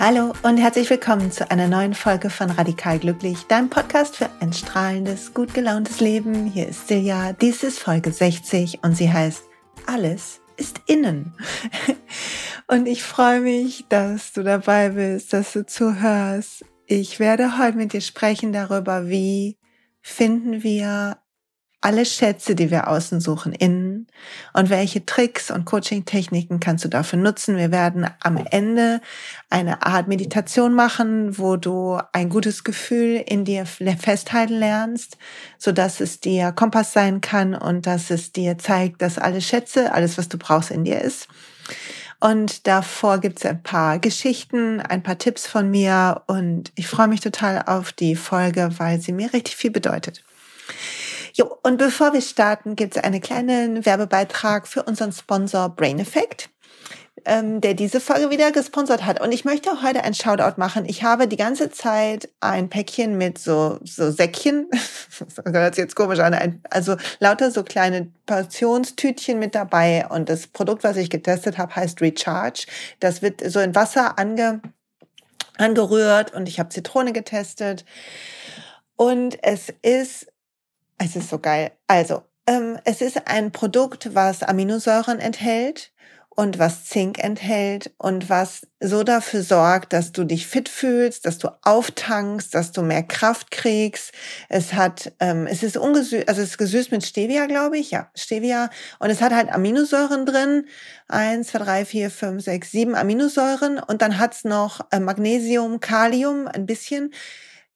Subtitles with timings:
[0.00, 4.52] Hallo und herzlich willkommen zu einer neuen Folge von Radikal Glücklich, deinem Podcast für ein
[4.52, 6.46] strahlendes, gut gelauntes Leben.
[6.46, 9.44] Hier ist Silja, dies ist Folge 60 und sie heißt
[9.86, 11.34] Alles ist innen.
[12.66, 16.64] Und ich freue mich, dass du dabei bist, dass du zuhörst.
[16.86, 19.58] Ich werde heute mit dir sprechen darüber, wie
[20.00, 21.18] finden wir
[21.84, 24.06] alle Schätze, die wir außen suchen, innen
[24.54, 27.58] und welche Tricks und Coaching-Techniken kannst du dafür nutzen.
[27.58, 29.02] Wir werden am Ende
[29.50, 35.18] eine Art Meditation machen, wo du ein gutes Gefühl in dir festhalten lernst,
[35.58, 39.92] so dass es dir Kompass sein kann und dass es dir zeigt, dass alle Schätze,
[39.92, 41.28] alles, was du brauchst, in dir ist.
[42.18, 47.20] Und davor gibt's ein paar Geschichten, ein paar Tipps von mir und ich freue mich
[47.20, 50.24] total auf die Folge, weil sie mir richtig viel bedeutet.
[51.36, 56.48] Jo, und bevor wir starten, gibt es einen kleinen Werbebeitrag für unseren Sponsor Brain Effect
[57.24, 59.20] ähm, der diese Folge wieder gesponsert hat.
[59.20, 60.84] Und ich möchte heute ein Shoutout machen.
[60.86, 65.96] Ich habe die ganze Zeit ein Päckchen mit so, so Säckchen, das hört sich jetzt
[65.96, 70.06] komisch an, also lauter so kleine Portionstütchen mit dabei.
[70.08, 72.66] Und das Produkt, was ich getestet habe, heißt Recharge.
[73.00, 74.60] Das wird so in Wasser ange,
[75.56, 77.84] angerührt und ich habe Zitrone getestet.
[78.96, 80.28] Und es ist
[80.98, 81.72] es ist so geil.
[81.86, 85.92] Also, ähm, es ist ein Produkt, was Aminosäuren enthält
[86.36, 91.38] und was Zink enthält und was so dafür sorgt, dass du dich fit fühlst, dass
[91.38, 94.12] du auftankst, dass du mehr Kraft kriegst.
[94.48, 98.10] Es hat, ähm, es ist ungesüßt, also es ist gesüßt mit Stevia, glaube ich, ja,
[98.14, 98.70] Stevia.
[98.98, 100.66] Und es hat halt Aminosäuren drin.
[101.08, 103.78] Eins, zwei, drei, vier, fünf, sechs, sieben Aminosäuren.
[103.78, 107.12] Und dann hat's noch äh, Magnesium, Kalium, ein bisschen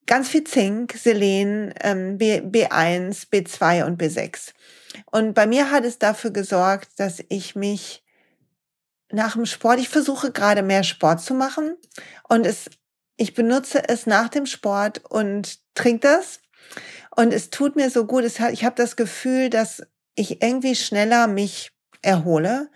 [0.08, 4.52] ganz viel Zink, Selen, ähm, B, B1, B2 und B6.
[5.06, 8.02] Und bei mir hat es dafür gesorgt, dass ich mich
[9.12, 11.76] nach dem Sport, ich versuche gerade mehr Sport zu machen
[12.28, 12.68] und es,
[13.16, 16.40] ich benutze es nach dem Sport und trinke das
[17.16, 18.24] und es tut mir so gut.
[18.40, 19.82] Hat, ich habe das Gefühl, dass
[20.14, 21.70] ich irgendwie schneller mich
[22.02, 22.70] erhole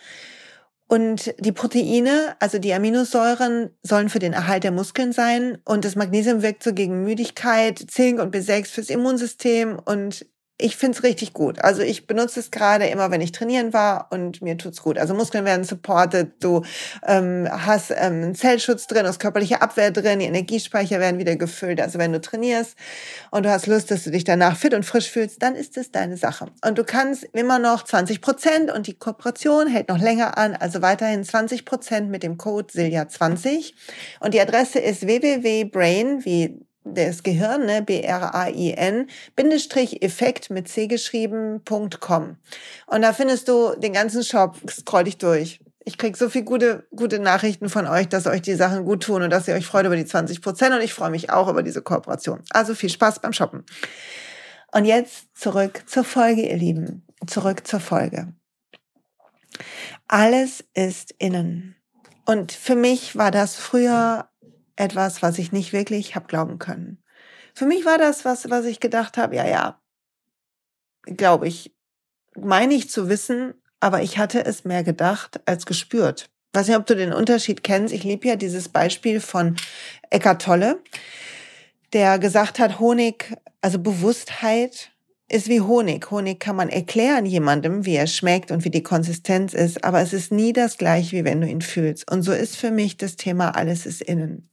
[0.93, 5.57] und die Proteine, also die Aminosäuren, sollen für den Erhalt der Muskeln sein.
[5.65, 10.27] Und das Magnesium wirkt so gegen Müdigkeit, Zink und B6 fürs Immunsystem und
[10.63, 11.59] ich finde es richtig gut.
[11.59, 14.99] Also ich benutze es gerade immer, wenn ich trainieren war und mir tut's gut.
[14.99, 16.63] Also Muskeln werden supported, du
[17.07, 21.81] ähm, hast ähm, einen Zellschutz drin, hast körperliche Abwehr drin, die Energiespeicher werden wieder gefüllt.
[21.81, 22.77] Also wenn du trainierst
[23.31, 25.91] und du hast Lust, dass du dich danach fit und frisch fühlst, dann ist es
[25.91, 26.47] deine Sache.
[26.65, 30.83] Und du kannst immer noch 20 Prozent und die Kooperation hält noch länger an, also
[30.83, 33.73] weiterhin 20 Prozent mit dem Code Silja20.
[34.21, 42.37] Und die Adresse ist www.brain, wie das Gehirn, ne, B-R-A-I-N, Bindestrich Effekt mit C geschrieben.com.
[42.87, 45.61] Und da findest du den ganzen Shop, scroll dich durch.
[45.85, 49.23] Ich krieg so viel gute, gute Nachrichten von euch, dass euch die Sachen gut tun
[49.23, 51.63] und dass ihr euch freut über die 20 Prozent und ich freue mich auch über
[51.63, 52.41] diese Kooperation.
[52.51, 53.65] Also viel Spaß beim Shoppen.
[54.73, 57.07] Und jetzt zurück zur Folge, ihr Lieben.
[57.27, 58.33] Zurück zur Folge.
[60.09, 61.77] Alles ist innen.
[62.25, 64.29] Und für mich war das früher
[64.77, 67.03] etwas, was ich nicht wirklich habe glauben können.
[67.55, 69.81] Für mich war das was, was ich gedacht habe, ja, ja,
[71.05, 71.75] glaube ich,
[72.37, 76.31] meine ich zu wissen, aber ich hatte es mehr gedacht als gespürt.
[76.53, 77.93] Weiß nicht, ob du den Unterschied kennst.
[77.93, 79.57] Ich liebe ja dieses Beispiel von
[80.11, 80.83] Eckart Tolle,
[81.93, 84.92] der gesagt hat, Honig, also Bewusstheit
[85.33, 86.11] ist wie Honig.
[86.11, 90.13] Honig kann man erklären jemandem, wie er schmeckt und wie die Konsistenz ist, aber es
[90.13, 92.11] ist nie das gleiche, wie wenn du ihn fühlst.
[92.11, 94.51] Und so ist für mich das Thema alles ist innen.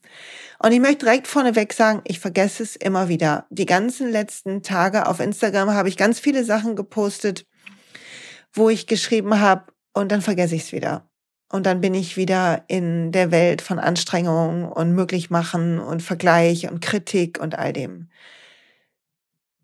[0.62, 3.46] Und ich möchte direkt vorneweg sagen, ich vergesse es immer wieder.
[3.50, 7.46] Die ganzen letzten Tage auf Instagram habe ich ganz viele Sachen gepostet,
[8.54, 11.10] wo ich geschrieben habe und dann vergesse ich es wieder.
[11.52, 16.80] Und dann bin ich wieder in der Welt von Anstrengung und Möglichmachen und Vergleich und
[16.80, 18.10] Kritik und all dem.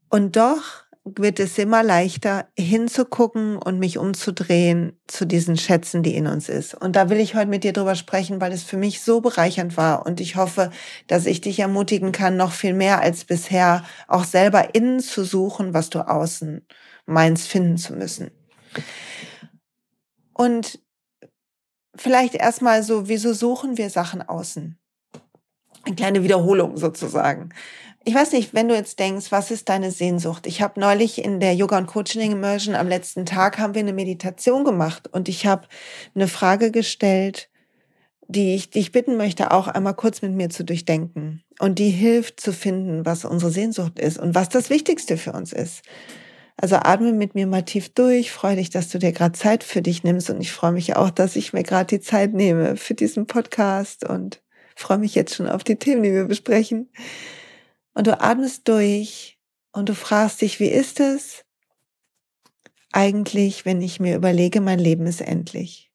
[0.10, 6.26] Und doch wird es immer leichter hinzugucken und mich umzudrehen zu diesen Schätzen, die in
[6.26, 6.74] uns ist.
[6.74, 9.78] Und da will ich heute mit dir drüber sprechen, weil es für mich so bereichernd
[9.78, 10.04] war.
[10.08, 10.72] Und ich hoffe,
[11.06, 15.76] dass ich dich ermutigen kann, noch viel mehr als bisher auch selber innen zu suchen,
[15.76, 16.66] was du außen
[17.06, 18.32] meinst finden zu müssen.
[20.34, 20.80] Und
[21.96, 24.80] vielleicht erstmal so, wieso suchen wir Sachen außen?
[25.84, 27.52] Eine kleine Wiederholung sozusagen
[28.06, 30.46] ich weiß nicht, wenn du jetzt denkst, was ist deine Sehnsucht?
[30.46, 33.94] Ich habe neulich in der Yoga und Coaching Immersion am letzten Tag haben wir eine
[33.94, 35.68] Meditation gemacht und ich habe
[36.14, 37.50] eine Frage gestellt,
[38.28, 41.44] die ich dich bitten möchte, auch einmal kurz mit mir zu durchdenken.
[41.60, 45.52] Und die hilft zu finden, was unsere Sehnsucht ist und was das Wichtigste für uns
[45.52, 45.82] ist.
[46.58, 48.32] Also atme mit mir mal tief durch.
[48.32, 50.30] Freue dich, dass du dir gerade Zeit für dich nimmst.
[50.30, 54.08] Und ich freue mich auch, dass ich mir gerade die Zeit nehme für diesen Podcast
[54.08, 54.42] und
[54.76, 56.90] freue mich jetzt schon auf die Themen, die wir besprechen.
[57.96, 59.40] Und du atmest durch
[59.72, 61.46] und du fragst dich, wie ist es
[62.92, 65.92] eigentlich, wenn ich mir überlege, mein Leben ist endlich?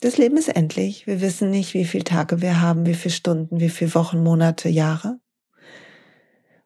[0.00, 1.06] Das Leben ist endlich.
[1.06, 4.68] Wir wissen nicht, wie viele Tage wir haben, wie viele Stunden, wie viele Wochen, Monate,
[4.68, 5.18] Jahre.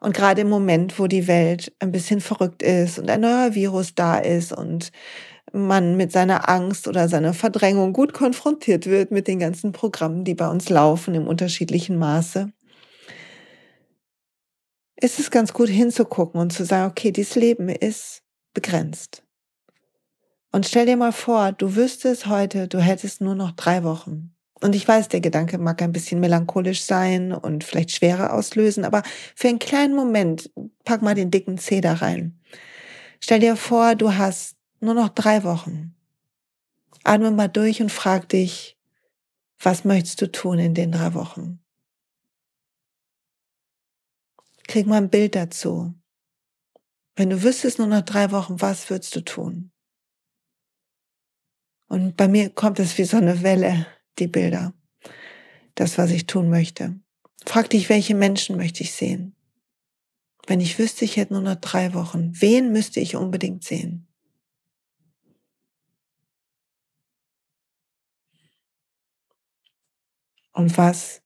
[0.01, 3.95] Und gerade im Moment, wo die Welt ein bisschen verrückt ist und ein neuer Virus
[3.95, 4.91] da ist und
[5.53, 10.35] man mit seiner Angst oder seiner Verdrängung gut konfrontiert wird mit den ganzen Programmen, die
[10.35, 12.51] bei uns laufen im unterschiedlichen Maße,
[15.01, 18.23] ist es ganz gut hinzugucken und zu sagen, okay, dieses Leben ist
[18.55, 19.23] begrenzt.
[20.53, 24.35] Und stell dir mal vor, du wüsstest heute, du hättest nur noch drei Wochen.
[24.61, 29.03] Und ich weiß, der Gedanke mag ein bisschen melancholisch sein und vielleicht Schwere auslösen, aber
[29.35, 30.51] für einen kleinen Moment
[30.85, 32.39] pack mal den dicken Zeh da rein.
[33.21, 35.95] Stell dir vor, du hast nur noch drei Wochen.
[37.05, 38.77] Atme mal durch und frag dich,
[39.59, 41.60] was möchtest du tun in den drei Wochen?
[44.71, 45.93] Krieg mal ein Bild dazu.
[47.17, 49.73] Wenn du wüsstest nur noch drei Wochen, was würdest du tun?
[51.89, 53.89] Und bei mir kommt es wie so eine Welle,
[54.21, 54.73] die Bilder.
[55.75, 57.01] Das, was ich tun möchte.
[57.45, 59.35] Frag dich, welche Menschen möchte ich sehen?
[60.47, 64.07] Wenn ich wüsste, ich hätte nur noch drei Wochen, wen müsste ich unbedingt sehen?
[70.53, 71.23] Und was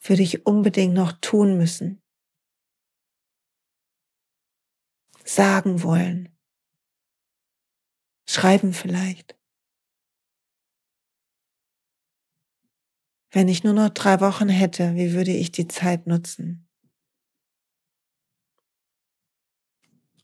[0.00, 2.00] würde ich unbedingt noch tun müssen?
[5.32, 6.28] Sagen wollen.
[8.28, 9.38] Schreiben vielleicht.
[13.30, 16.68] Wenn ich nur noch drei Wochen hätte, wie würde ich die Zeit nutzen?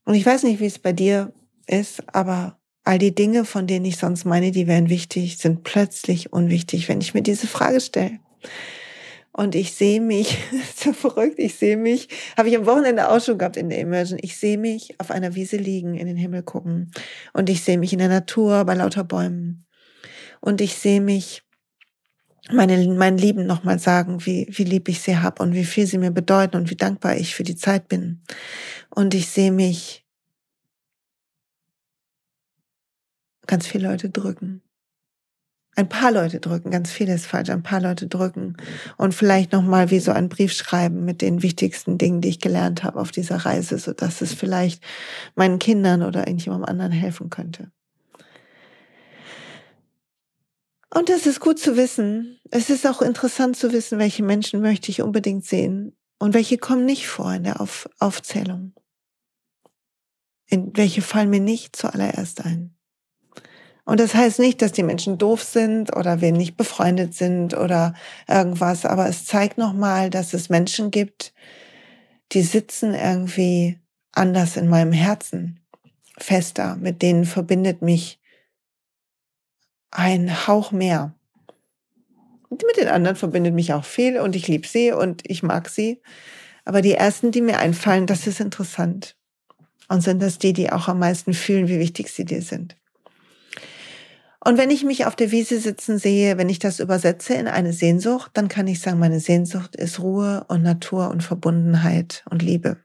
[0.05, 1.33] Und ich weiß nicht, wie es bei dir
[1.69, 6.33] ist, aber all die Dinge, von denen ich sonst meine, die wären wichtig, sind plötzlich
[6.33, 8.19] unwichtig, wenn ich mir diese Frage stelle.
[9.37, 10.39] Und ich sehe mich,
[10.75, 14.19] so verrückt, ich sehe mich, habe ich am Wochenende auch schon gehabt in der Immersion,
[14.23, 16.91] ich sehe mich auf einer Wiese liegen, in den Himmel gucken.
[17.35, 19.67] Und ich sehe mich in der Natur bei lauter Bäumen.
[20.41, 21.43] Und ich sehe mich
[22.51, 25.99] meine, meinen Lieben nochmal sagen, wie, wie lieb ich sie habe und wie viel sie
[25.99, 28.23] mir bedeuten und wie dankbar ich für die Zeit bin.
[28.89, 30.07] Und ich sehe mich
[33.47, 34.63] ganz viele Leute drücken.
[35.79, 38.57] Ein paar Leute drücken, ganz viele ist falsch, ein paar Leute drücken
[38.97, 42.83] und vielleicht nochmal wie so einen Brief schreiben mit den wichtigsten Dingen, die ich gelernt
[42.83, 44.83] habe auf dieser Reise, so dass es vielleicht
[45.35, 47.71] meinen Kindern oder irgendjemandem anderen helfen könnte.
[50.95, 52.41] Und es ist gut zu wissen.
[52.51, 56.87] Es ist auch interessant zu wissen, welche Menschen möchte ich unbedingt sehen und welche kommen
[56.87, 58.73] nicht vor in der Auf Aufzählung.
[60.47, 62.76] In welche fallen mir nicht zuallererst ein.
[63.87, 67.95] Und das heißt nicht, dass die Menschen doof sind oder wir nicht befreundet sind oder
[68.29, 71.33] irgendwas, aber es zeigt nochmal, dass es Menschen gibt,
[72.33, 73.79] die sitzen irgendwie
[74.11, 75.61] anders in meinem Herzen,
[76.19, 78.19] fester, mit denen verbindet mich
[79.93, 81.15] ein Hauch mehr.
[82.49, 85.69] Und mit den anderen verbindet mich auch viel und ich liebe sie und ich mag
[85.69, 86.03] sie.
[86.65, 89.17] Aber die ersten, die mir einfallen, das ist interessant.
[89.89, 92.77] Und sind das die, die auch am meisten fühlen, wie wichtig sie dir sind.
[94.47, 97.73] Und wenn ich mich auf der Wiese sitzen sehe, wenn ich das übersetze in eine
[97.73, 102.77] Sehnsucht, dann kann ich sagen, meine Sehnsucht ist Ruhe und Natur und Verbundenheit und Liebe.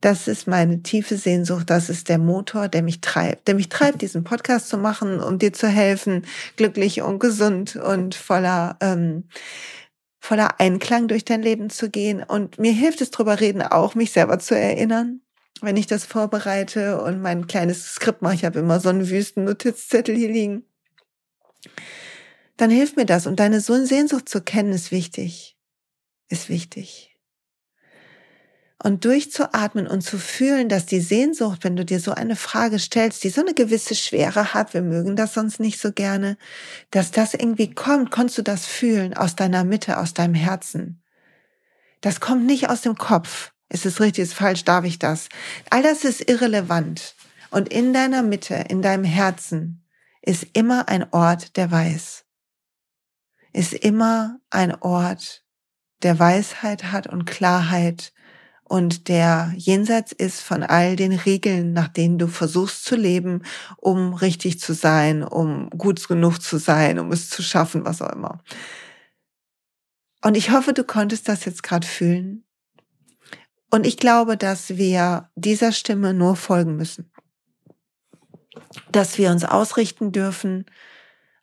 [0.00, 1.68] Das ist meine tiefe Sehnsucht.
[1.68, 5.38] Das ist der Motor, der mich treibt, der mich treibt, diesen Podcast zu machen, um
[5.38, 6.24] dir zu helfen,
[6.56, 9.24] glücklich und gesund und voller, ähm,
[10.18, 12.22] voller Einklang durch dein Leben zu gehen.
[12.22, 15.20] Und mir hilft es drüber reden, auch mich selber zu erinnern,
[15.60, 18.34] wenn ich das vorbereite und mein kleines Skript mache.
[18.34, 20.64] Ich habe immer so einen wüsten Notizzettel hier liegen.
[22.56, 23.26] Dann hilft mir das.
[23.26, 25.56] Und deine Sehnsucht zu kennen ist wichtig.
[26.28, 27.14] Ist wichtig
[28.84, 33.24] und durchzuatmen und zu fühlen, dass die Sehnsucht, wenn du dir so eine Frage stellst,
[33.24, 36.36] die so eine gewisse Schwere hat, wir mögen das sonst nicht so gerne,
[36.90, 41.02] dass das irgendwie kommt, konntest du das fühlen aus deiner Mitte, aus deinem Herzen.
[42.02, 43.53] Das kommt nicht aus dem Kopf.
[43.68, 45.28] Ist es richtig, ist es falsch, darf ich das?
[45.70, 47.14] All das ist irrelevant.
[47.50, 49.86] Und in deiner Mitte, in deinem Herzen
[50.22, 52.24] ist immer ein Ort, der weiß.
[53.52, 55.44] Ist immer ein Ort,
[56.02, 58.12] der Weisheit hat und Klarheit
[58.64, 63.42] und der jenseits ist von all den Regeln, nach denen du versuchst zu leben,
[63.76, 68.10] um richtig zu sein, um gut genug zu sein, um es zu schaffen, was auch
[68.10, 68.42] immer.
[70.22, 72.43] Und ich hoffe, du konntest das jetzt gerade fühlen.
[73.70, 77.10] Und ich glaube, dass wir dieser Stimme nur folgen müssen.
[78.92, 80.66] Dass wir uns ausrichten dürfen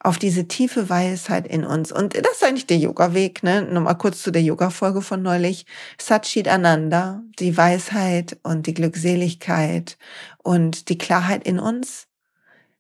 [0.04, 1.92] auf diese tiefe Weisheit in uns.
[1.92, 3.62] Und das ist eigentlich der Yoga-Weg, ne?
[3.62, 5.66] Nochmal kurz zu der Yoga-Folge von neulich.
[6.00, 9.98] Satchit Ananda, die Weisheit und die Glückseligkeit
[10.42, 12.08] und die Klarheit in uns,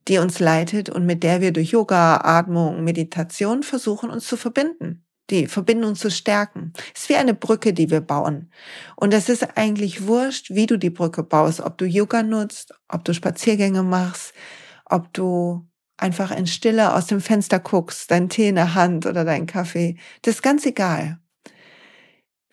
[0.07, 5.03] die uns leitet und mit der wir durch Yoga, Atmung, Meditation versuchen, uns zu verbinden
[5.31, 6.73] die Verbindung zu stärken.
[6.93, 8.51] Es ist wie eine Brücke, die wir bauen.
[8.95, 13.05] Und es ist eigentlich wurscht, wie du die Brücke baust, ob du Yoga nutzt, ob
[13.05, 14.33] du Spaziergänge machst,
[14.85, 15.65] ob du
[15.97, 19.97] einfach in Stille aus dem Fenster guckst, deinen Tee in der Hand oder deinen Kaffee.
[20.23, 21.19] Das ist ganz egal.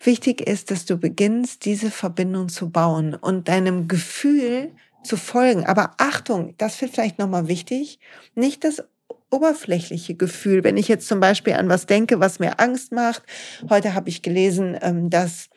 [0.01, 4.71] Wichtig ist, dass du beginnst, diese Verbindung zu bauen und deinem Gefühl
[5.03, 5.65] zu folgen.
[5.65, 7.99] Aber Achtung, das wird vielleicht nochmal wichtig,
[8.33, 8.83] nicht das
[9.31, 10.63] oberflächliche Gefühl.
[10.63, 13.23] Wenn ich jetzt zum Beispiel an was denke, was mir Angst macht.
[13.69, 15.49] Heute habe ich gelesen, ähm, dass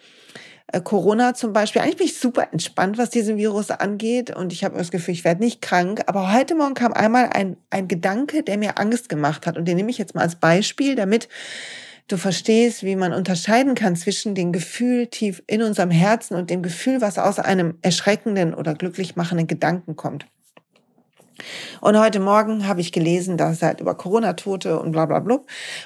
[0.73, 4.64] äh, Corona zum Beispiel, eigentlich bin ich super entspannt, was diesen Virus angeht und ich
[4.64, 6.02] habe das Gefühl, ich werde nicht krank.
[6.07, 9.76] Aber heute Morgen kam einmal ein, ein Gedanke, der mir Angst gemacht hat und den
[9.76, 11.29] nehme ich jetzt mal als Beispiel, damit
[12.09, 16.62] du verstehst, wie man unterscheiden kann zwischen dem Gefühl tief in unserem Herzen und dem
[16.62, 20.26] Gefühl, was aus einem erschreckenden oder glücklich machenden Gedanken kommt.
[21.81, 25.41] Und heute Morgen habe ich gelesen, dass halt über Corona-Tote und bla bla bla.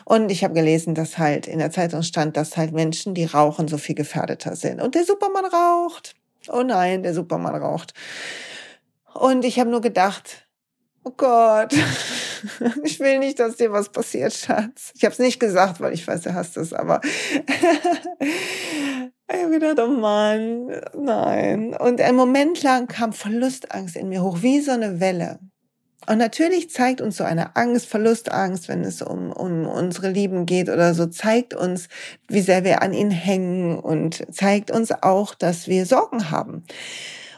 [0.04, 3.68] Und ich habe gelesen, dass halt in der Zeitung stand, dass halt Menschen, die rauchen,
[3.68, 4.80] so viel gefährdeter sind.
[4.80, 6.14] Und der Supermann raucht.
[6.48, 7.94] Oh nein, der Supermann raucht.
[9.14, 10.46] Und ich habe nur gedacht,
[11.06, 11.72] oh Gott,
[12.84, 14.92] ich will nicht, dass dir was passiert, Schatz.
[14.94, 17.00] Ich habe es nicht gesagt, weil ich weiß, du hast es, aber
[19.28, 21.74] ich habe gedacht, oh Mann, nein.
[21.74, 25.40] Und ein Moment lang kam Verlustangst in mir hoch, wie so eine Welle.
[26.06, 30.68] Und natürlich zeigt uns so eine Angst, Verlustangst, wenn es um, um unsere Lieben geht
[30.68, 31.88] oder so, zeigt uns,
[32.28, 36.64] wie sehr wir an ihnen hängen und zeigt uns auch, dass wir Sorgen haben.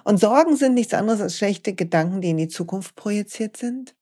[0.05, 3.95] Und Sorgen sind nichts anderes als schlechte Gedanken, die in die Zukunft projiziert sind.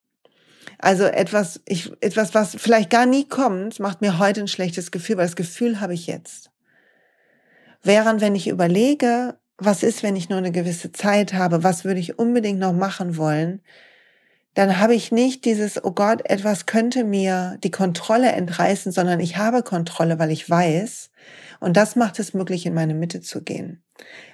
[0.78, 5.16] Also etwas, ich, etwas, was vielleicht gar nie kommt, macht mir heute ein schlechtes Gefühl,
[5.18, 6.50] weil das Gefühl habe ich jetzt.
[7.82, 12.00] Während wenn ich überlege, was ist, wenn ich nur eine gewisse Zeit habe, was würde
[12.00, 13.62] ich unbedingt noch machen wollen,
[14.54, 19.36] dann habe ich nicht dieses, oh Gott, etwas könnte mir die Kontrolle entreißen, sondern ich
[19.36, 21.10] habe Kontrolle, weil ich weiß.
[21.60, 23.82] Und das macht es möglich, in meine Mitte zu gehen.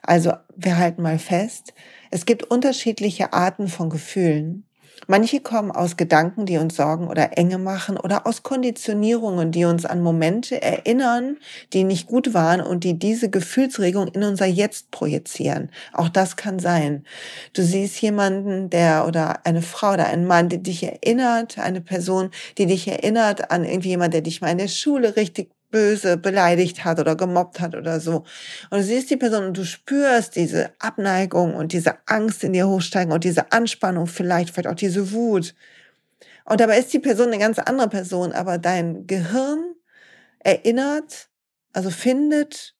[0.00, 1.74] Also wir halten mal fest,
[2.10, 4.64] es gibt unterschiedliche Arten von Gefühlen.
[5.08, 9.84] Manche kommen aus Gedanken, die uns Sorgen oder Enge machen oder aus Konditionierungen, die uns
[9.84, 11.38] an Momente erinnern,
[11.72, 15.70] die nicht gut waren und die diese Gefühlsregung in unser Jetzt projizieren.
[15.92, 17.04] Auch das kann sein.
[17.52, 22.30] Du siehst jemanden, der oder eine Frau oder einen Mann, der dich erinnert, eine Person,
[22.58, 27.00] die dich erinnert an irgendwie der dich mal in der Schule richtig böse beleidigt hat
[27.00, 28.24] oder gemobbt hat oder so.
[28.70, 32.68] Und du siehst die Person und du spürst diese Abneigung und diese Angst in dir
[32.68, 35.54] hochsteigen und diese Anspannung vielleicht, vielleicht auch diese Wut.
[36.44, 39.74] Und dabei ist die Person eine ganz andere Person, aber dein Gehirn
[40.38, 41.28] erinnert,
[41.72, 42.76] also findet,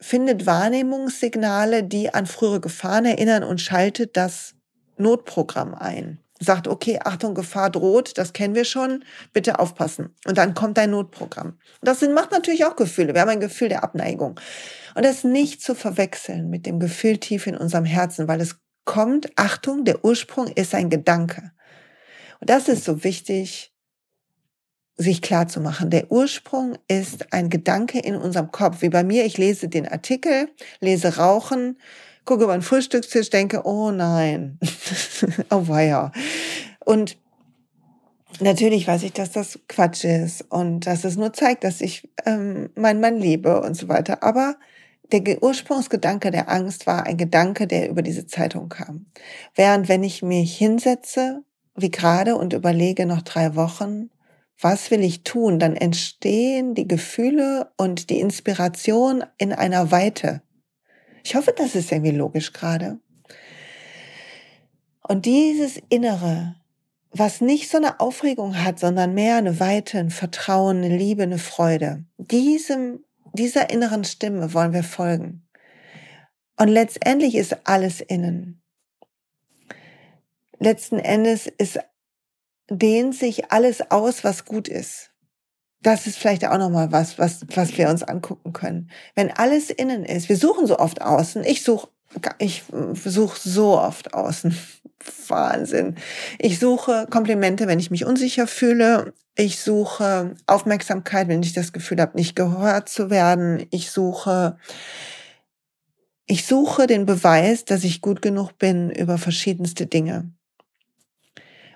[0.00, 4.54] findet Wahrnehmungssignale, die an frühere Gefahren erinnern und schaltet das
[4.96, 10.14] Notprogramm ein sagt, okay, Achtung, Gefahr droht, das kennen wir schon, bitte aufpassen.
[10.26, 11.48] Und dann kommt dein Notprogramm.
[11.48, 13.14] Und das macht natürlich auch Gefühle.
[13.14, 14.38] Wir haben ein Gefühl der Abneigung.
[14.94, 19.30] Und das nicht zu verwechseln mit dem Gefühl tief in unserem Herzen, weil es kommt,
[19.36, 21.52] Achtung, der Ursprung ist ein Gedanke.
[22.40, 23.74] Und das ist so wichtig,
[24.96, 25.90] sich klar zu machen.
[25.90, 28.82] Der Ursprung ist ein Gedanke in unserem Kopf.
[28.82, 30.48] Wie bei mir, ich lese den Artikel,
[30.80, 31.78] lese Rauchen,
[32.28, 34.58] gucke über den Frühstückstisch, denke, oh nein,
[35.50, 36.12] oh weia.
[36.84, 37.16] Und
[38.38, 42.68] natürlich weiß ich, dass das Quatsch ist und dass es nur zeigt, dass ich ähm,
[42.74, 44.22] meinen Mann liebe und so weiter.
[44.22, 44.56] Aber
[45.10, 49.06] der Ursprungsgedanke der Angst war ein Gedanke, der über diese Zeitung kam.
[49.54, 51.42] Während wenn ich mich hinsetze,
[51.76, 54.10] wie gerade, und überlege noch drei Wochen,
[54.60, 60.42] was will ich tun, dann entstehen die Gefühle und die Inspiration in einer Weite.
[61.28, 63.00] Ich hoffe, das ist irgendwie logisch gerade.
[65.06, 66.56] Und dieses Innere,
[67.10, 71.36] was nicht so eine Aufregung hat, sondern mehr eine Weite, ein Vertrauen, eine Liebe, eine
[71.36, 73.04] Freude, diesem,
[73.34, 75.46] dieser inneren Stimme wollen wir folgen.
[76.56, 78.62] Und letztendlich ist alles innen.
[80.58, 81.78] Letzten Endes ist,
[82.70, 85.12] dehnt sich alles aus, was gut ist
[85.82, 88.90] das ist vielleicht auch nochmal was, was, was wir uns angucken können.
[89.14, 91.44] Wenn alles innen ist, wir suchen so oft außen.
[91.44, 91.88] Ich suche,
[92.38, 94.56] ich suche so oft außen.
[95.28, 95.94] Wahnsinn.
[96.38, 99.12] Ich suche Komplimente, wenn ich mich unsicher fühle.
[99.36, 103.64] Ich suche Aufmerksamkeit, wenn ich das Gefühl habe, nicht gehört zu werden.
[103.70, 104.58] Ich suche,
[106.26, 110.32] ich suche den Beweis, dass ich gut genug bin über verschiedenste Dinge.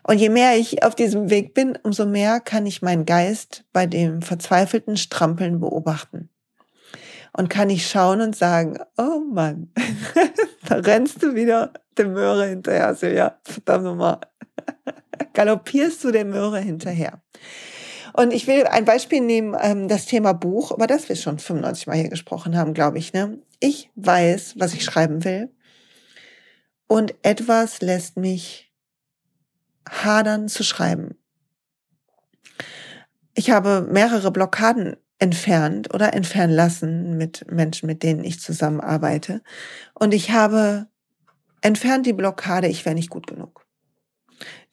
[0.05, 3.87] Und je mehr ich auf diesem Weg bin, umso mehr kann ich meinen Geist bei
[3.87, 6.29] dem verzweifelten Strampeln beobachten.
[7.35, 9.73] Und kann ich schauen und sagen, oh Mann,
[10.69, 13.39] da rennst du wieder der Möhre hinterher, Silja.
[13.45, 14.19] Verdammt nochmal.
[15.33, 17.23] Galoppierst du der Möhre hinterher.
[18.13, 21.87] Und ich will ein Beispiel nehmen, ähm, das Thema Buch, über das wir schon 95
[21.87, 23.13] Mal hier gesprochen haben, glaube ich.
[23.13, 23.39] Ne?
[23.61, 25.51] Ich weiß, was ich schreiben will.
[26.87, 28.72] Und etwas lässt mich
[29.89, 31.17] hadern zu schreiben.
[33.35, 39.43] Ich habe mehrere Blockaden entfernt oder entfernen lassen mit Menschen, mit denen ich zusammenarbeite.
[39.95, 40.89] Und ich habe
[41.61, 43.62] entfernt die Blockade, ich wäre nicht gut genug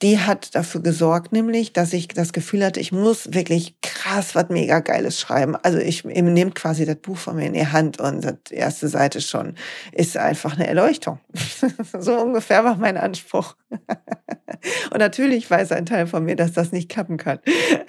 [0.02, 4.48] die hat dafür gesorgt, nämlich, dass ich das Gefühl hatte, ich muss wirklich krass was
[4.50, 5.58] mega Geiles schreiben.
[5.58, 9.20] Also ich nehme quasi das Buch von mir in die Hand und die erste Seite
[9.20, 9.56] schon
[9.92, 11.20] ist einfach eine Erleuchtung.
[12.00, 13.56] so ungefähr war mein Anspruch.
[14.92, 17.40] und natürlich weiß ein Teil von mir, dass das nicht klappen kann.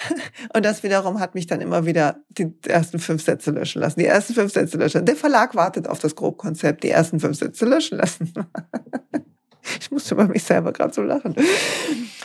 [0.54, 4.00] und das wiederum hat mich dann immer wieder die ersten fünf Sätze löschen lassen.
[4.00, 5.06] Die ersten fünf Sätze löschen.
[5.06, 8.32] Der Verlag wartet auf das Grobkonzept, die ersten fünf Sätze löschen lassen.
[9.80, 11.34] Ich musste über mich selber gerade so lachen.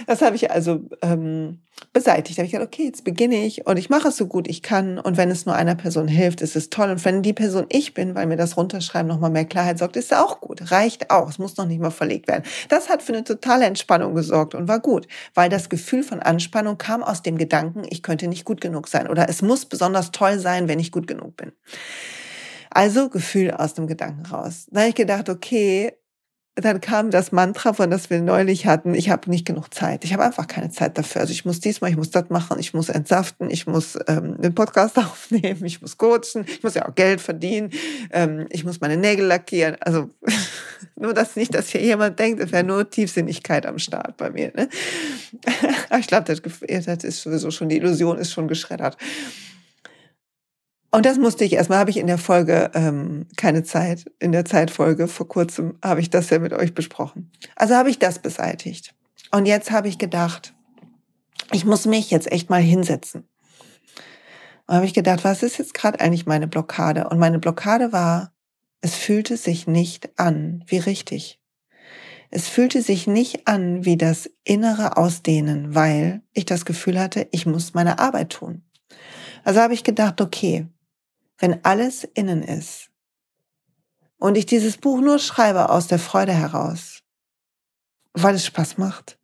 [0.08, 1.60] Das habe ich also ähm,
[1.94, 2.38] beseitigt.
[2.38, 4.62] Da habe ich gedacht, okay, jetzt beginne ich und ich mache es so gut ich
[4.62, 5.00] kann.
[5.00, 6.90] Und wenn es nur einer Person hilft, ist es toll.
[6.90, 10.12] Und wenn die Person ich bin, weil mir das Runterschreiben nochmal mehr Klarheit sorgt, ist
[10.12, 10.72] es auch gut.
[10.72, 11.30] Reicht auch.
[11.30, 12.44] Es muss noch nicht mal verlegt werden.
[12.70, 16.78] Das hat für eine totale Entspannung gesorgt und war gut, weil das Gefühl von Anspannung
[16.78, 20.40] kam aus dem Gedanken, ich könnte nicht gut genug sein oder es muss besonders toll
[20.40, 21.52] sein, wenn ich gut genug bin.
[22.70, 24.68] Also Gefühl aus dem Gedanken raus.
[24.70, 25.94] Da habe ich gedacht, okay,
[26.56, 30.06] dann kam das Mantra, von das wir neulich hatten, ich habe nicht genug Zeit.
[30.06, 31.22] Ich habe einfach keine Zeit dafür.
[31.22, 34.56] Also ich muss diesmal, ich muss das machen, ich muss entsaften, ich muss ähm, den
[34.56, 37.72] Podcast aufnehmen, ich muss coachen, ich muss ja auch Geld verdienen,
[38.12, 39.76] ähm, ich muss meine Nägel lackieren.
[39.82, 40.10] Also
[40.96, 44.52] nur, dass nicht, dass hier jemand denkt, es wäre nur Tiefsinnigkeit am Start bei mir.
[44.56, 44.70] Ne?
[46.00, 48.98] Ich glaube, das, das ist sowieso schon, die Illusion ist schon geschreddert.
[50.96, 54.46] Und das musste ich erstmal, habe ich in der Folge ähm, keine Zeit, in der
[54.46, 57.34] Zeitfolge vor kurzem habe ich das ja mit euch besprochen.
[57.58, 58.96] Also habe ich das beseitigt.
[59.30, 60.54] Und jetzt habe ich gedacht,
[61.52, 63.28] ich muss mich jetzt echt mal hinsetzen.
[64.68, 67.10] Und habe ich gedacht, was ist jetzt gerade eigentlich meine Blockade?
[67.10, 68.32] Und meine Blockade war,
[68.80, 71.42] es fühlte sich nicht an wie richtig.
[72.32, 77.46] Es fühlte sich nicht an wie das innere Ausdehnen, weil ich das Gefühl hatte, ich
[77.46, 78.64] muss meine Arbeit tun.
[79.44, 80.68] Also habe ich gedacht, okay,
[81.38, 82.90] wenn alles innen ist
[84.18, 87.04] und ich dieses Buch nur schreibe aus der Freude heraus,
[88.14, 89.20] weil es Spaß macht,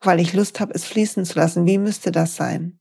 [0.00, 2.78] weil ich Lust habe, es fließen zu lassen, wie müsste das sein?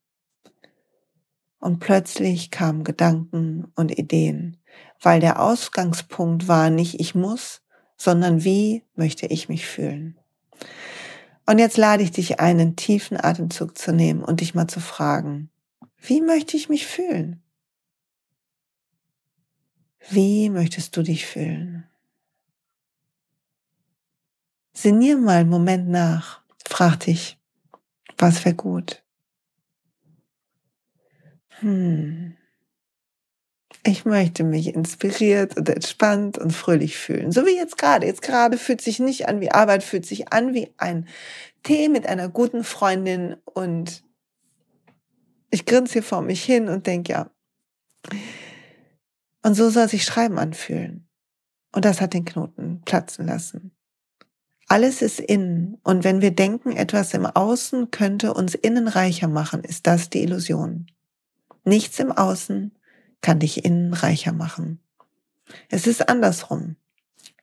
[1.60, 4.58] Und plötzlich kamen Gedanken und Ideen,
[5.00, 7.62] weil der Ausgangspunkt war nicht ich muss,
[7.98, 10.18] sondern wie möchte ich mich fühlen.
[11.46, 14.80] Und jetzt lade ich dich ein, einen tiefen Atemzug zu nehmen und dich mal zu
[14.80, 15.50] fragen,
[15.98, 17.44] wie möchte ich mich fühlen?
[20.10, 21.88] Wie möchtest du dich fühlen?
[24.74, 26.42] Sinnier mal einen Moment nach.
[26.66, 27.38] Frag dich,
[28.18, 29.04] was wäre gut?
[31.60, 32.36] Hm.
[33.84, 37.32] Ich möchte mich inspiriert und entspannt und fröhlich fühlen.
[37.32, 38.06] So wie jetzt gerade.
[38.06, 41.08] Jetzt gerade fühlt sich nicht an wie Arbeit, fühlt sich an wie ein
[41.64, 44.04] Tee mit einer guten Freundin und
[45.50, 47.32] ich grinse hier vor mich hin und denke, ja,
[49.44, 51.08] und so soll sich Schreiben anfühlen.
[51.72, 53.72] Und das hat den Knoten platzen lassen.
[54.68, 55.78] Alles ist innen.
[55.84, 60.24] Und wenn wir denken, etwas im Außen könnte uns innen reicher machen, ist das die
[60.24, 60.88] Illusion.
[61.64, 62.72] Nichts im Außen
[63.22, 64.80] kann dich innen reicher machen.
[65.70, 66.76] Es ist andersrum.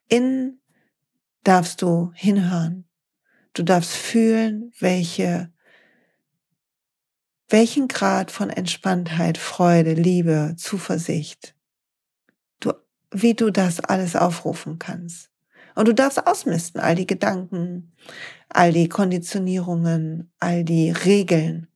[0.09, 0.61] Innen
[1.45, 2.85] darfst du hinhören.
[3.53, 5.53] Du darfst fühlen, welche,
[7.49, 11.58] welchen Grad von Entspanntheit, Freude, Liebe, Zuversicht
[13.11, 15.31] wie du das alles aufrufen kannst.
[15.75, 17.93] Und du darfst ausmisten, all die Gedanken,
[18.49, 21.69] all die Konditionierungen, all die Regeln,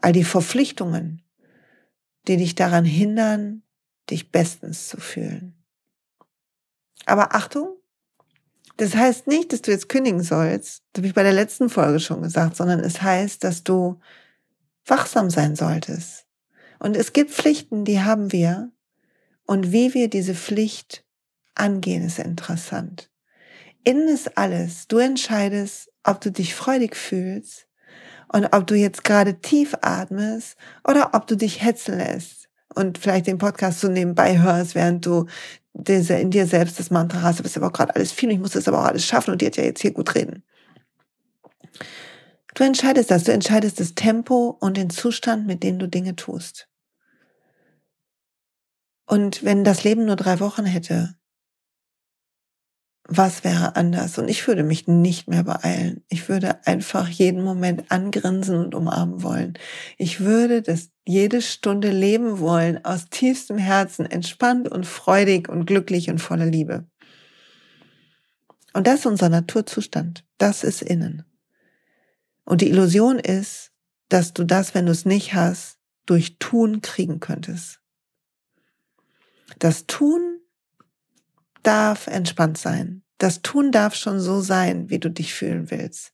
[0.00, 1.22] all die Verpflichtungen,
[2.26, 3.62] die dich daran hindern,
[4.10, 5.54] dich bestens zu fühlen.
[7.06, 7.76] Aber Achtung,
[8.76, 12.00] das heißt nicht, dass du jetzt kündigen sollst, das habe ich bei der letzten Folge
[12.00, 14.00] schon gesagt, sondern es heißt, dass du
[14.86, 16.26] wachsam sein solltest.
[16.78, 18.72] Und es gibt Pflichten, die haben wir,
[19.46, 21.04] und wie wir diese Pflicht
[21.54, 23.10] angehen, ist interessant.
[23.84, 24.88] Innen ist alles.
[24.88, 27.66] Du entscheidest, ob du dich freudig fühlst
[28.32, 30.56] und ob du jetzt gerade tief atmest
[30.88, 35.26] oder ob du dich hetzen lässt und vielleicht den Podcast so nebenbei hörst, während du
[35.74, 38.38] diese, in dir selbst das Mantra hast, aber es ist aber gerade alles viel, ich
[38.38, 40.42] muss das aber auch alles schaffen und die hat ja jetzt hier gut reden.
[42.54, 46.68] Du entscheidest das, du entscheidest das Tempo und den Zustand, mit dem du Dinge tust.
[49.06, 51.16] Und wenn das Leben nur drei Wochen hätte,
[53.06, 54.16] was wäre anders?
[54.16, 56.02] Und ich würde mich nicht mehr beeilen.
[56.08, 59.58] Ich würde einfach jeden Moment angrinsen und umarmen wollen.
[59.98, 66.08] Ich würde das jede Stunde leben wollen, aus tiefstem Herzen, entspannt und freudig und glücklich
[66.08, 66.86] und voller Liebe.
[68.72, 70.24] Und das ist unser Naturzustand.
[70.38, 71.24] Das ist innen.
[72.44, 73.70] Und die Illusion ist,
[74.08, 77.80] dass du das, wenn du es nicht hast, durch Tun kriegen könntest.
[79.58, 80.40] Das Tun
[81.62, 83.02] darf entspannt sein.
[83.18, 86.12] Das Tun darf schon so sein, wie du dich fühlen willst.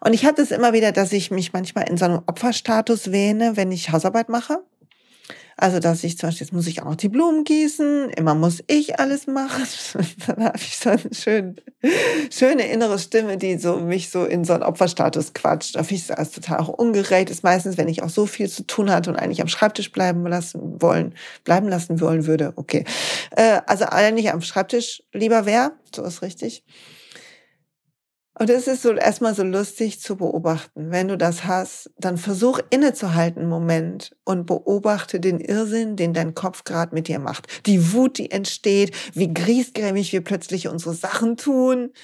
[0.00, 3.56] Und ich hatte es immer wieder, dass ich mich manchmal in so einem Opferstatus wähne,
[3.56, 4.64] wenn ich Hausarbeit mache.
[5.58, 8.62] Also, dass ich zum Beispiel, jetzt muss ich auch noch die Blumen gießen, immer muss
[8.66, 9.66] ich alles machen.
[10.26, 11.56] Dann habe ich so eine schön,
[12.30, 15.76] schöne innere Stimme, die so mich so in so einen Opferstatus quatscht.
[15.76, 17.30] Da finde ich das total auch ungerecht.
[17.30, 20.26] Ist meistens, wenn ich auch so viel zu tun hatte und eigentlich am Schreibtisch bleiben
[20.26, 21.14] lassen wollen,
[21.44, 22.52] bleiben lassen wollen würde.
[22.56, 22.84] Okay.
[23.30, 26.64] Äh, also eigentlich am Schreibtisch lieber wäre, so ist richtig.
[28.38, 30.90] Und es ist so erstmal so lustig zu beobachten.
[30.90, 36.34] Wenn du das hast, dann versuch innezuhalten einen Moment und beobachte den Irrsinn, den dein
[36.34, 37.46] Kopf gerade mit dir macht.
[37.64, 41.94] Die Wut, die entsteht, wie griesgrämig wir plötzlich unsere Sachen tun.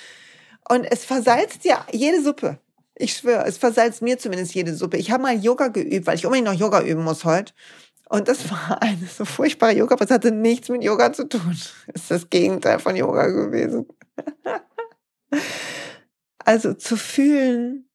[0.70, 2.58] Und es versalzt dir jede Suppe.
[2.94, 4.96] Ich schwöre, es versalzt mir zumindest jede Suppe.
[4.96, 7.52] Ich habe mal Yoga geübt, weil ich unbedingt noch Yoga üben muss heute.
[8.08, 11.58] Und das war eine so furchtbare Yoga, aber es hatte nichts mit Yoga zu tun.
[11.94, 13.86] Es ist das Gegenteil von Yoga gewesen.
[16.44, 17.88] Also zu fühlen,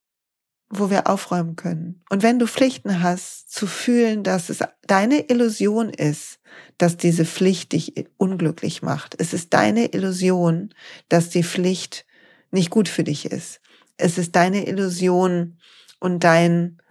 [0.70, 2.04] wo wir aufräumen können.
[2.10, 6.40] Und wenn du Pflichten hast, zu fühlen, dass es deine Illusion ist,
[6.78, 9.16] dass diese Pflicht dich unglücklich macht.
[9.20, 10.74] Es ist deine Illusion,
[11.10, 12.06] dass die Pflicht
[12.52, 13.62] nicht gut für dich ist.
[13.98, 15.58] Es ist deine Illusion
[16.00, 16.82] und dein,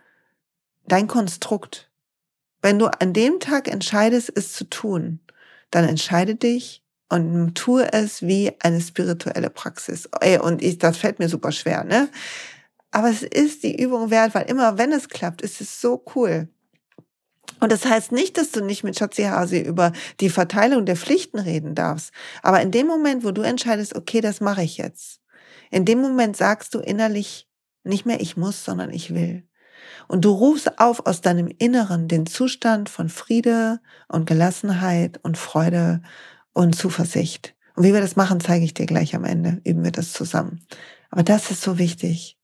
[0.87, 1.91] dein Konstrukt.
[2.63, 5.21] Wenn du an dem Tag entscheidest, es zu tun,
[5.71, 10.09] dann entscheide dich, und tue es wie eine spirituelle Praxis.
[10.21, 12.09] Ey, und ich, das fällt mir super schwer, ne?
[12.91, 16.49] Aber es ist die Übung wert, weil immer wenn es klappt, ist es so cool.
[17.61, 21.39] Und das heißt nicht, dass du nicht mit Schatzi Hasi über die Verteilung der Pflichten
[21.39, 22.13] reden darfst.
[22.43, 25.21] Aber in dem Moment, wo du entscheidest, okay, das mache ich jetzt,
[25.71, 27.49] in dem Moment sagst du innerlich
[27.85, 29.45] nicht mehr ich muss, sondern ich will.
[30.09, 36.03] Und du rufst auf aus deinem Inneren den Zustand von Friede und Gelassenheit und Freude
[36.57, 37.55] und Zuversicht.
[37.75, 39.61] Und wie wir das machen, zeige ich dir gleich am Ende.
[39.65, 40.65] Üben wir das zusammen.
[41.11, 42.39] Aber das ist so wichtig,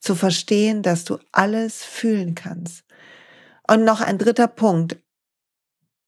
[0.00, 2.82] zu verstehen, dass du alles fühlen kannst.
[3.68, 4.98] Und noch ein dritter Punkt,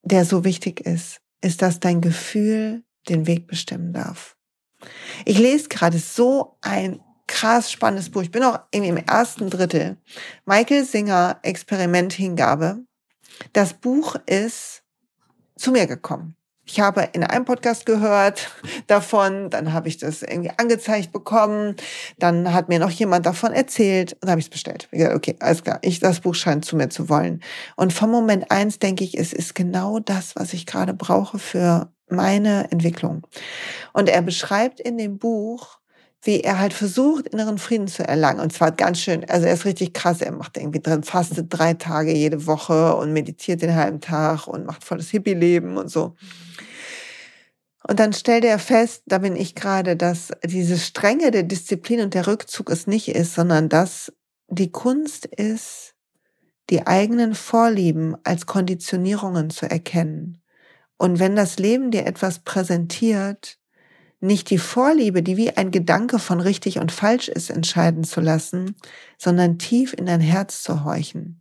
[0.03, 4.37] der so wichtig ist, ist, dass dein Gefühl den Weg bestimmen darf.
[5.25, 8.23] Ich lese gerade so ein krass spannendes Buch.
[8.23, 9.97] Ich bin auch im ersten Drittel.
[10.45, 12.85] Michael Singer Experiment Hingabe.
[13.53, 14.83] Das Buch ist
[15.57, 16.38] zu mir gekommen.
[16.71, 18.51] Ich habe in einem Podcast gehört
[18.89, 21.77] davon, dann habe ich das irgendwie angezeigt bekommen,
[22.19, 24.87] dann hat mir noch jemand davon erzählt und habe ich es bestellt.
[24.93, 27.43] Okay, alles klar, ich, das Buch scheint zu mir zu wollen.
[27.77, 31.91] Und vom Moment eins denke ich, es ist genau das, was ich gerade brauche für
[32.11, 33.27] meine Entwicklung.
[33.95, 35.79] Und er beschreibt in dem Buch,
[36.21, 38.41] wie er halt versucht, inneren Frieden zu erlangen.
[38.41, 41.73] Und zwar ganz schön, also er ist richtig krass, er macht irgendwie drin, fastet drei
[41.73, 46.15] Tage jede Woche und meditiert den halben Tag und macht volles Hippie-Leben und so.
[47.89, 52.13] Und dann stellt er fest, da bin ich gerade, dass diese Strenge der Disziplin und
[52.13, 54.13] der Rückzug es nicht ist, sondern dass
[54.49, 55.95] die Kunst ist,
[56.69, 60.43] die eigenen Vorlieben als Konditionierungen zu erkennen.
[60.99, 63.59] Und wenn das Leben dir etwas präsentiert,
[64.21, 68.77] nicht die Vorliebe, die wie ein Gedanke von richtig und falsch ist, entscheiden zu lassen,
[69.17, 71.41] sondern tief in dein Herz zu horchen.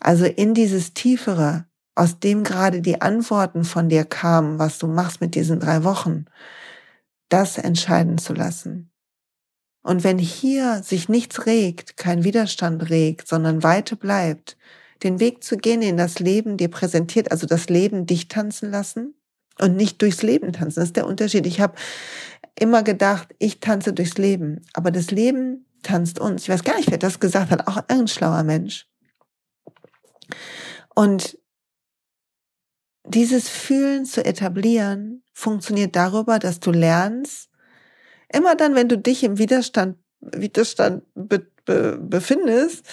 [0.00, 5.20] Also in dieses tiefere, aus dem gerade die Antworten von dir kamen, was du machst
[5.20, 6.26] mit diesen drei Wochen,
[7.28, 8.90] das entscheiden zu lassen.
[9.82, 14.56] Und wenn hier sich nichts regt, kein Widerstand regt, sondern Weite bleibt,
[15.02, 19.14] den Weg zu gehen, den das Leben dir präsentiert, also das Leben dich tanzen lassen
[19.58, 21.46] und nicht durchs Leben tanzen, das ist der Unterschied.
[21.46, 21.74] Ich habe
[22.58, 26.42] immer gedacht, ich tanze durchs Leben, aber das Leben tanzt uns.
[26.42, 28.86] Ich weiß gar nicht, wer das gesagt hat, auch ein schlauer Mensch.
[30.94, 31.38] Und
[33.14, 37.50] dieses Fühlen zu etablieren, funktioniert darüber, dass du lernst,
[38.32, 42.84] immer dann, wenn du dich im Widerstand, Widerstand be, be, befindest,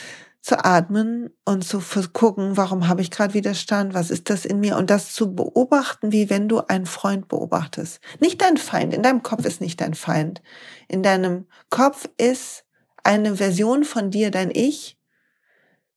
[0.41, 1.81] zu atmen und zu
[2.13, 6.13] gucken, warum habe ich gerade Widerstand, was ist das in mir und das zu beobachten,
[6.13, 7.99] wie wenn du einen Freund beobachtest.
[8.21, 10.41] Nicht dein Feind, in deinem Kopf ist nicht dein Feind.
[10.87, 12.63] In deinem Kopf ist
[13.03, 14.96] eine Version von dir, dein Ich,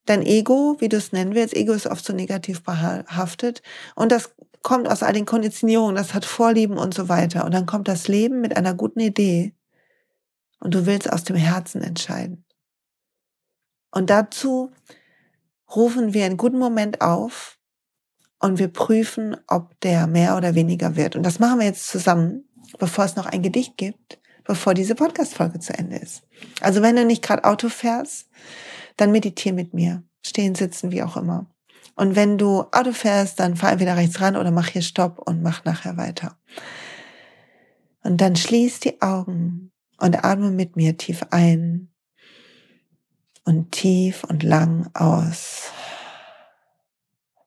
[0.06, 1.54] dein Ego, wie du es nennen willst.
[1.54, 3.62] Ego ist oft so negativ behaftet.
[3.94, 7.44] Und das kommt aus all den Konditionierungen, das hat Vorlieben und so weiter.
[7.44, 9.54] Und dann kommt das Leben mit einer guten Idee
[10.58, 12.44] und du willst aus dem Herzen entscheiden.
[13.90, 14.70] Und dazu
[15.74, 17.58] rufen wir einen guten Moment auf
[18.38, 21.16] und wir prüfen, ob der mehr oder weniger wird.
[21.16, 22.44] Und das machen wir jetzt zusammen,
[22.78, 26.22] bevor es noch ein Gedicht gibt, bevor diese Podcast-Folge zu Ende ist.
[26.60, 28.28] Also wenn du nicht gerade Auto fährst,
[29.00, 30.02] dann meditiere mit mir.
[30.24, 31.46] Stehen, sitzen, wie auch immer.
[31.96, 35.42] Und wenn du Auto fährst, dann fahr entweder rechts ran oder mach hier Stopp und
[35.42, 36.36] mach nachher weiter.
[38.02, 41.90] Und dann schließ die Augen und atme mit mir tief ein
[43.44, 45.72] und tief und lang aus.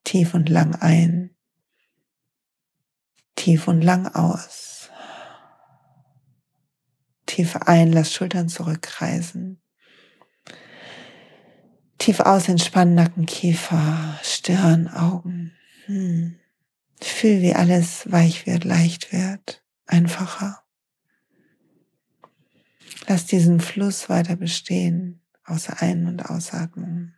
[0.03, 1.35] Tief und lang ein.
[3.35, 4.89] Tief und lang aus.
[7.25, 9.62] Tief ein, lass Schultern zurückkreisen.
[12.03, 15.53] Tief aus, entspannen Nacken, Kiefer, Stirn, Augen.
[15.85, 16.37] Hm.
[16.99, 20.61] Fühl, wie alles weich wird, leicht wird, einfacher.
[23.07, 27.13] Lass diesen Fluss weiter bestehen, außer Ein- und Ausatmung.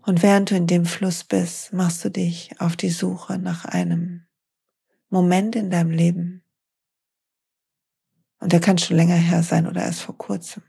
[0.00, 4.26] Und während du in dem Fluss bist, machst du dich auf die Suche nach einem
[5.10, 6.42] Moment in deinem Leben.
[8.38, 10.62] Und der kann schon länger her sein oder erst vor kurzem.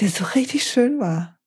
[0.00, 1.38] Der so richtig schön war.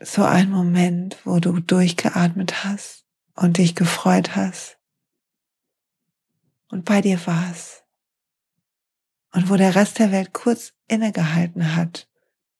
[0.00, 3.04] So ein Moment, wo du durchgeatmet hast
[3.34, 4.78] und dich gefreut hast.
[6.68, 7.84] Und bei dir warst.
[9.32, 12.08] Und wo der Rest der Welt kurz innegehalten hat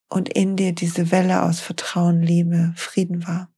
[0.09, 3.53] und in dir diese Welle aus Vertrauen, Liebe, Frieden war.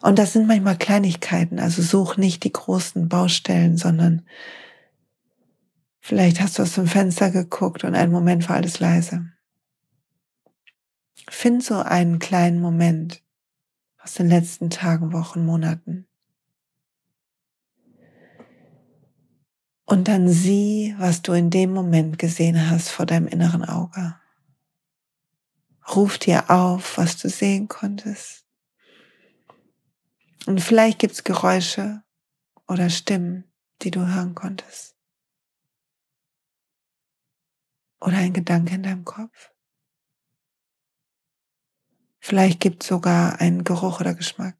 [0.00, 4.26] Und das sind manchmal Kleinigkeiten, also such nicht die großen Baustellen, sondern
[6.04, 9.32] vielleicht hast du aus dem Fenster geguckt und einen Moment war alles leise.
[11.30, 13.22] Find so einen kleinen Moment
[13.98, 16.06] aus den letzten Tagen, Wochen, Monaten.
[19.86, 24.14] Und dann sieh, was du in dem Moment gesehen hast vor deinem inneren Auge.
[25.96, 28.44] Ruf dir auf, was du sehen konntest.
[30.44, 32.02] Und vielleicht gibt's Geräusche
[32.68, 33.44] oder Stimmen,
[33.80, 34.93] die du hören konntest.
[38.04, 39.50] Oder ein Gedanke in deinem Kopf.
[42.20, 44.58] Vielleicht gibt's sogar einen Geruch oder Geschmack.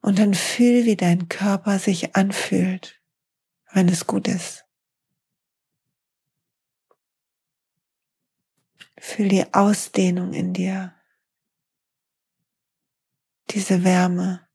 [0.00, 3.02] Und dann fühl, wie dein Körper sich anfühlt,
[3.72, 4.64] wenn es gut ist.
[8.98, 10.94] Fühl die Ausdehnung in dir,
[13.50, 14.48] diese Wärme.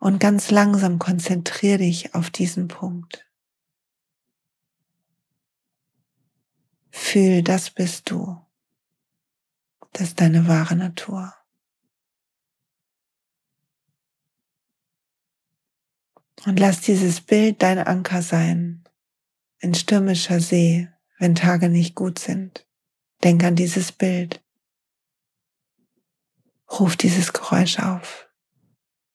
[0.00, 3.30] Und ganz langsam konzentriere dich auf diesen Punkt.
[6.90, 8.40] Fühl, das bist du.
[9.92, 11.34] Das ist deine wahre Natur.
[16.46, 18.88] Und lass dieses Bild dein Anker sein
[19.58, 22.66] in stürmischer See, wenn Tage nicht gut sind.
[23.22, 24.42] Denk an dieses Bild.
[26.70, 28.29] Ruf dieses Geräusch auf.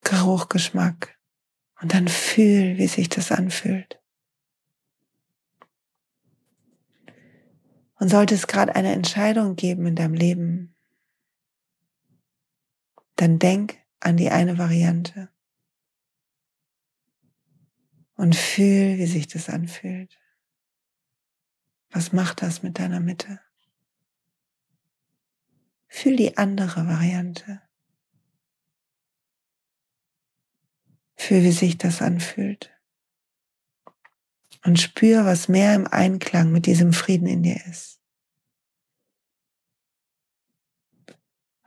[0.08, 1.18] Geruch, Geschmack.
[1.80, 4.00] Und dann fühl, wie sich das anfühlt.
[7.98, 10.76] Und sollte es gerade eine Entscheidung geben in deinem Leben,
[13.16, 15.30] dann denk an die eine Variante
[18.14, 20.18] und fühl, wie sich das anfühlt.
[21.90, 23.40] Was macht das mit deiner Mitte?
[25.88, 27.65] Fühl die andere Variante.
[31.16, 32.72] Fühl, wie sich das anfühlt.
[34.64, 38.00] Und spür, was mehr im Einklang mit diesem Frieden in dir ist.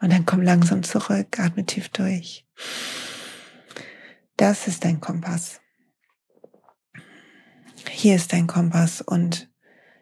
[0.01, 2.45] Und dann komm langsam zurück, atme tief durch.
[4.37, 5.59] Das ist dein Kompass.
[7.89, 9.49] Hier ist dein Kompass und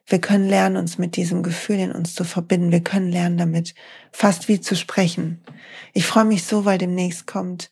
[0.06, 2.72] wir können lernen, uns mit diesem Gefühl in uns zu verbinden.
[2.72, 3.76] Wir können lernen, damit
[4.12, 5.44] fast wie zu sprechen.
[5.94, 7.72] Ich freue mich so, weil demnächst kommt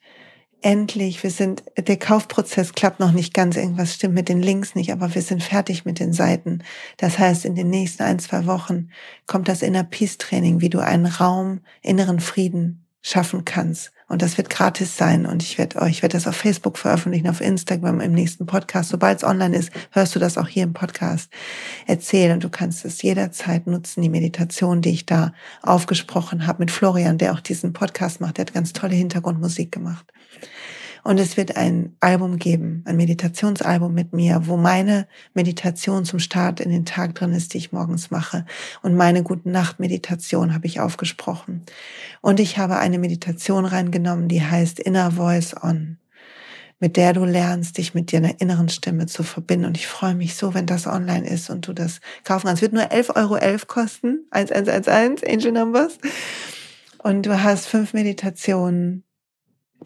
[0.65, 4.91] endlich, wir sind, der Kaufprozess klappt noch nicht ganz, irgendwas stimmt mit den Links nicht,
[4.91, 6.63] aber wir sind fertig mit den Seiten.
[6.97, 8.89] Das heißt, in den nächsten ein, zwei Wochen
[9.27, 14.37] kommt das Inner Peace Training, wie du einen Raum, inneren Frieden schaffen kannst, Und das
[14.37, 15.27] wird gratis sein.
[15.27, 18.89] Und ich werde euch, ich werde das auf Facebook veröffentlichen, auf Instagram im nächsten Podcast.
[18.89, 21.31] Sobald es online ist, hörst du das auch hier im Podcast
[21.85, 22.33] erzählen.
[22.33, 27.19] Und du kannst es jederzeit nutzen, die Meditation, die ich da aufgesprochen habe mit Florian,
[27.19, 28.37] der auch diesen Podcast macht.
[28.37, 30.11] Der hat ganz tolle Hintergrundmusik gemacht.
[31.05, 36.59] Und es wird ein Album geben, ein Meditationsalbum mit mir, wo meine Meditation zum Start
[36.59, 38.43] in den Tag drin ist, die ich morgens mache.
[38.81, 41.61] Und meine Guten Nacht Meditation habe ich aufgesprochen.
[42.21, 45.97] Und ich habe eine Meditation reingenommen, die heißt Inner Voice On
[46.79, 49.65] mit der du lernst, dich mit deiner inneren Stimme zu verbinden.
[49.65, 52.61] Und ich freue mich so, wenn das online ist und du das kaufen kannst.
[52.61, 55.97] Es wird nur 11,11 Euro kosten, 1111, Angel Numbers.
[56.97, 59.04] Und du hast fünf Meditationen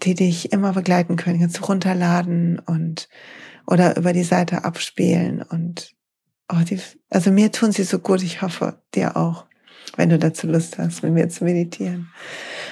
[0.03, 1.39] die dich immer begleiten können.
[1.39, 3.09] Kannst du runterladen und
[3.67, 5.95] oder über die Seite abspielen und
[6.51, 8.23] oh, die, also mir tun sie so gut.
[8.23, 9.45] Ich hoffe dir auch,
[9.95, 12.11] wenn du dazu Lust hast, mit mir zu meditieren.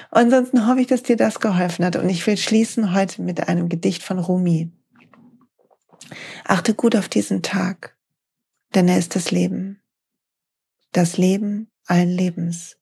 [0.10, 1.96] Und ansonsten hoffe ich, dass dir das geholfen hat.
[1.98, 4.72] Und ich will schließen heute mit einem Gedicht von Rumi.
[6.46, 7.96] Achte gut auf diesen Tag,
[8.74, 9.82] denn er ist das Leben.
[10.94, 12.78] Das Leben allen Lebens.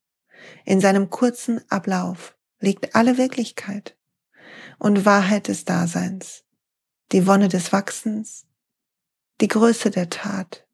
[0.63, 3.94] In seinem kurzen Ablauf liegt alle Wirklichkeit
[4.77, 6.43] und Wahrheit des Daseins,
[7.11, 8.45] die Wonne des Wachsens,
[9.41, 10.67] die Größe der Tat,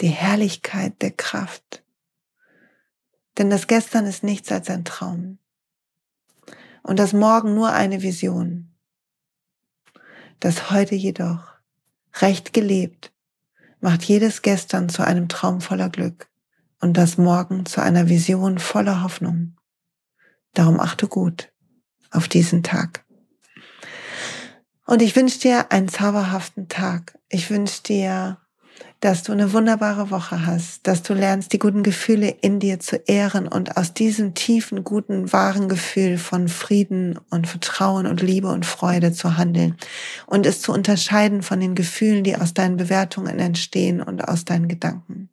[0.00, 1.84] die Herrlichkeit der Kraft.
[3.38, 5.38] Denn das Gestern ist nichts als ein Traum
[6.82, 8.72] und das Morgen nur eine Vision.
[10.38, 11.54] Das Heute jedoch,
[12.20, 13.12] recht gelebt,
[13.80, 16.28] macht jedes Gestern zu einem Traum voller Glück
[16.80, 19.56] und das Morgen zu einer Vision voller Hoffnung.
[20.54, 21.52] Darum achte gut
[22.10, 23.05] auf diesen Tag.
[24.86, 27.18] Und ich wünsche dir einen zauberhaften Tag.
[27.28, 28.38] Ich wünsche dir,
[29.00, 32.96] dass du eine wunderbare Woche hast, dass du lernst, die guten Gefühle in dir zu
[32.96, 38.64] ehren und aus diesem tiefen, guten, wahren Gefühl von Frieden und Vertrauen und Liebe und
[38.64, 39.76] Freude zu handeln
[40.26, 44.68] und es zu unterscheiden von den Gefühlen, die aus deinen Bewertungen entstehen und aus deinen
[44.68, 45.30] Gedanken.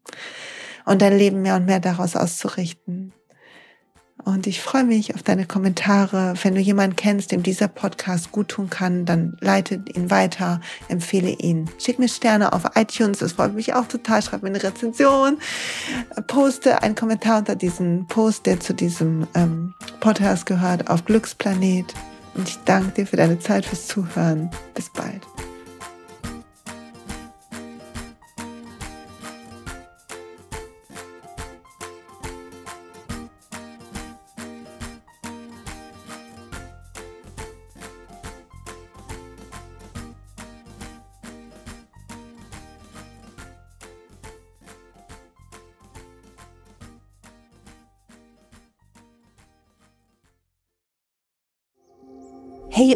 [0.85, 3.13] Und dein Leben mehr und mehr daraus auszurichten.
[4.25, 6.33] Und ich freue mich auf deine Kommentare.
[6.41, 11.29] Wenn du jemanden kennst, dem dieser Podcast gut tun kann, dann leite ihn weiter, empfehle
[11.29, 11.69] ihn.
[11.77, 14.21] Schick mir Sterne auf iTunes, das freut mich auch total.
[14.21, 15.37] Schreib mir eine Rezension,
[16.27, 21.93] poste einen Kommentar unter diesem Post, der zu diesem ähm, Podcast gehört, auf Glücksplanet.
[22.35, 24.49] Und ich danke dir für deine Zeit, fürs Zuhören.
[24.73, 25.32] Bis bald.